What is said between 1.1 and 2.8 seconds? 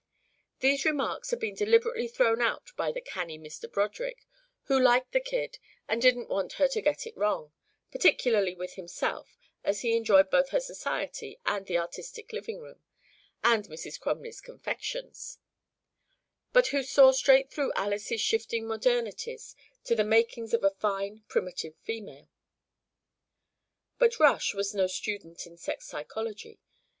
had been deliberately thrown out